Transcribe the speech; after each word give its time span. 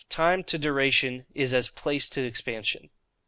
Time 0.09 0.43
to 0.43 0.57
Duration 0.57 1.27
is 1.35 1.53
as 1.53 1.69
Place 1.69 2.09
to 2.09 2.25
Expansion. 2.25 2.89